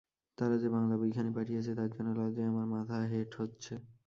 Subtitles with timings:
[0.37, 3.73] তারা যে বাঙলা বইখানি পাঠিয়েছে, তার জন্য লজ্জায় আমার মাথা হেঁট হচ্ছে।